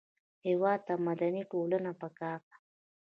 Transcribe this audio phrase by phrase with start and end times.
[0.47, 2.55] هېواد ته مدني ټولنه پکار ده